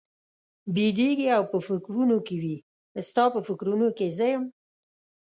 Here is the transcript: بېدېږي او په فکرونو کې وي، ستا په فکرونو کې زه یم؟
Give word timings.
بېدېږي 0.73 1.27
او 1.37 1.43
په 1.51 1.57
فکرونو 1.67 2.17
کې 2.27 2.35
وي، 2.43 2.57
ستا 3.07 3.23
په 3.33 3.39
فکرونو 3.47 3.87
کې 3.97 4.07
زه 4.17 4.25
یم؟ 4.33 4.43